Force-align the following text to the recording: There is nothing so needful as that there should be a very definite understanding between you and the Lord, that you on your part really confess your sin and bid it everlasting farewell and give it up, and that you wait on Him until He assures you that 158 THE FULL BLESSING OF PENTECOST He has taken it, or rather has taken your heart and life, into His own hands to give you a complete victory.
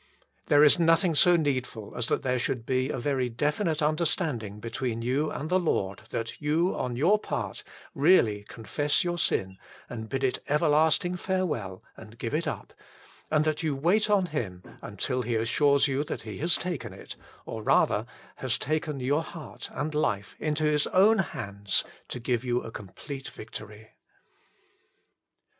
There 0.47 0.63
is 0.63 0.79
nothing 0.79 1.13
so 1.13 1.35
needful 1.35 1.93
as 1.95 2.07
that 2.07 2.23
there 2.23 2.39
should 2.39 2.65
be 2.65 2.89
a 2.89 2.97
very 2.97 3.29
definite 3.29 3.83
understanding 3.83 4.59
between 4.59 5.03
you 5.03 5.29
and 5.29 5.47
the 5.47 5.59
Lord, 5.59 6.01
that 6.09 6.41
you 6.41 6.75
on 6.75 6.95
your 6.95 7.19
part 7.19 7.63
really 7.93 8.43
confess 8.49 9.03
your 9.03 9.19
sin 9.19 9.59
and 9.87 10.09
bid 10.09 10.23
it 10.23 10.39
everlasting 10.49 11.17
farewell 11.17 11.83
and 11.95 12.17
give 12.17 12.33
it 12.33 12.47
up, 12.47 12.73
and 13.29 13.45
that 13.45 13.61
you 13.61 13.75
wait 13.75 14.09
on 14.09 14.25
Him 14.25 14.63
until 14.81 15.21
He 15.21 15.35
assures 15.35 15.87
you 15.87 16.03
that 16.05 16.25
158 16.25 16.31
THE 16.31 16.79
FULL 16.79 16.89
BLESSING 16.89 16.93
OF 16.93 16.99
PENTECOST 16.99 17.19
He 17.19 17.21
has 17.21 17.59
taken 17.61 17.61
it, 17.61 17.61
or 17.61 17.61
rather 17.61 18.05
has 18.37 18.57
taken 18.57 18.99
your 18.99 19.21
heart 19.21 19.69
and 19.71 19.93
life, 19.93 20.35
into 20.39 20.63
His 20.63 20.87
own 20.87 21.19
hands 21.19 21.83
to 22.07 22.19
give 22.19 22.43
you 22.43 22.63
a 22.63 22.71
complete 22.71 23.27
victory. 23.27 23.89